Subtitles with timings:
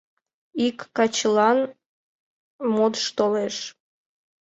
[0.65, 1.59] Ик качылан
[2.73, 3.55] модыш толеш.